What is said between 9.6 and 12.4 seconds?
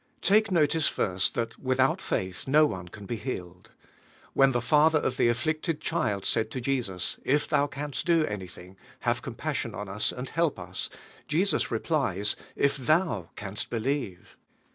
on us, anti help us,' Jesus replies;